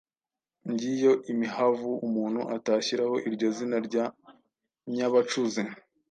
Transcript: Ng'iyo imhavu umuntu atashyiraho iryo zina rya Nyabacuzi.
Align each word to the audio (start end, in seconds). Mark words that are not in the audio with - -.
Ng'iyo 0.71 1.13
imhavu 1.31 1.91
umuntu 2.07 2.41
atashyiraho 2.55 3.15
iryo 3.27 3.47
zina 3.57 3.77
rya 3.87 4.05
Nyabacuzi. 4.95 5.63